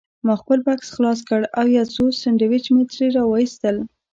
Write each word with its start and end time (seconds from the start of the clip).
ما 0.25 0.33
خپل 0.41 0.59
بکس 0.67 0.89
خلاص 0.95 1.19
کړ 1.29 1.41
او 1.59 1.65
یو 1.77 1.85
څو 1.95 2.03
سنډوېچ 2.21 2.65
مې 2.75 2.83
ترې 2.91 3.07
راوایستل. 3.17 3.77